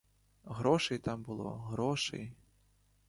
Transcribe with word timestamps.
Грошей 0.45 0.99
там 0.99 1.23
було, 1.23 1.49
грошей! 1.51 2.33